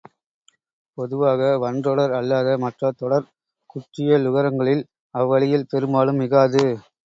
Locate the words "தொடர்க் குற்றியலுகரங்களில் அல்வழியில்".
2.97-5.69